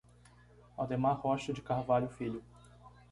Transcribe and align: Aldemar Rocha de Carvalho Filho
Aldemar 0.77 1.17
Rocha 1.21 1.53
de 1.53 1.61
Carvalho 1.61 2.09
Filho 2.09 2.41